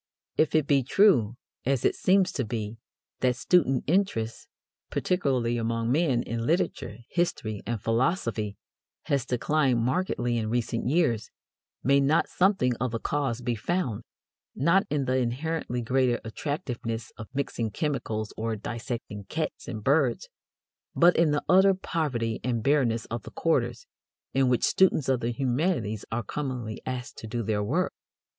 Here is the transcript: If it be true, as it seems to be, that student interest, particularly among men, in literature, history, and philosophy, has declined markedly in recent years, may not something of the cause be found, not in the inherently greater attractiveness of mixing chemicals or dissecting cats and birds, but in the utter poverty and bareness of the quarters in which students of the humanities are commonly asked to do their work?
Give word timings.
If 0.35 0.55
it 0.55 0.65
be 0.65 0.81
true, 0.81 1.35
as 1.63 1.85
it 1.85 1.93
seems 1.95 2.31
to 2.31 2.43
be, 2.43 2.79
that 3.19 3.35
student 3.35 3.83
interest, 3.85 4.47
particularly 4.89 5.59
among 5.59 5.91
men, 5.91 6.23
in 6.23 6.47
literature, 6.47 6.97
history, 7.07 7.61
and 7.67 7.79
philosophy, 7.79 8.57
has 9.03 9.27
declined 9.27 9.77
markedly 9.81 10.39
in 10.39 10.49
recent 10.49 10.87
years, 10.87 11.29
may 11.83 11.99
not 11.99 12.27
something 12.29 12.75
of 12.77 12.89
the 12.89 12.99
cause 12.99 13.41
be 13.41 13.53
found, 13.53 14.01
not 14.55 14.87
in 14.89 15.05
the 15.05 15.17
inherently 15.17 15.83
greater 15.83 16.19
attractiveness 16.25 17.11
of 17.15 17.27
mixing 17.31 17.69
chemicals 17.69 18.33
or 18.35 18.55
dissecting 18.55 19.25
cats 19.25 19.67
and 19.67 19.83
birds, 19.83 20.29
but 20.95 21.15
in 21.15 21.29
the 21.29 21.43
utter 21.47 21.75
poverty 21.75 22.39
and 22.43 22.63
bareness 22.63 23.05
of 23.11 23.21
the 23.21 23.29
quarters 23.29 23.85
in 24.33 24.49
which 24.49 24.63
students 24.63 25.07
of 25.07 25.19
the 25.19 25.29
humanities 25.29 26.05
are 26.11 26.23
commonly 26.23 26.81
asked 26.87 27.19
to 27.19 27.27
do 27.27 27.43
their 27.43 27.63
work? 27.63 27.93